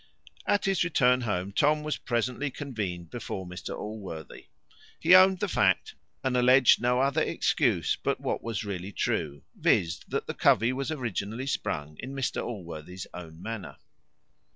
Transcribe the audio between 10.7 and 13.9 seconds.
was originally sprung in Mr Allworthy's own manor.